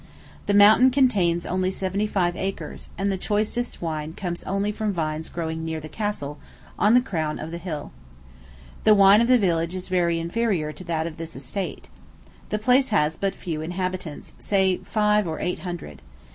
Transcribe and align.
The 0.47 0.55
mountain 0.55 0.89
contains 0.89 1.45
only 1.45 1.69
seventy 1.69 2.07
five 2.07 2.35
acres, 2.35 2.89
and 2.97 3.11
the 3.11 3.19
choicest 3.19 3.83
wine 3.83 4.13
comes 4.13 4.41
only 4.45 4.71
from 4.71 4.91
vines 4.91 5.29
growing 5.29 5.63
near 5.63 5.79
the 5.79 5.87
castle, 5.89 6.39
on 6.79 6.95
the 6.95 7.01
crown 7.01 7.37
of 7.37 7.51
the 7.51 7.59
bill. 7.59 7.91
The 8.83 8.95
wine 8.95 9.21
of 9.21 9.27
the 9.27 9.37
village 9.37 9.75
is 9.75 9.89
very 9.89 10.17
inferior 10.17 10.71
to 10.71 10.83
that 10.85 11.05
of 11.05 11.17
this 11.17 11.35
estate. 11.35 11.87
The 12.49 12.57
place 12.57 12.89
has 12.89 13.15
but 13.15 13.35
few 13.35 13.61
inhabitants 13.61 14.33
say 14.39 14.77
five 14.77 15.27
or 15.27 15.39
eight 15.39 15.59
hundred. 15.59 16.01